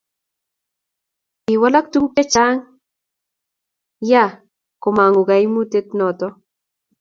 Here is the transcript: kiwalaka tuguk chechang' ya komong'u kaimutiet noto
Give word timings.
kiwalaka 1.45 1.87
tuguk 1.91 2.13
chechang' 2.17 2.63
ya 4.11 4.23
komong'u 4.81 5.21
kaimutiet 5.29 5.87
noto 5.99 6.27